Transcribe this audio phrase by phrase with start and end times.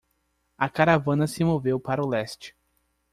[0.57, 2.55] A caravana se moveu para o leste.